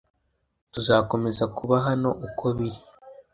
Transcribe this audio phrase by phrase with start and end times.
[0.73, 2.79] Tuzakomeza kuba hano uko biri